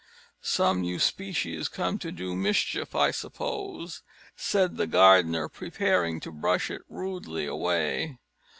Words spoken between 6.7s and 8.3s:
it rudely away.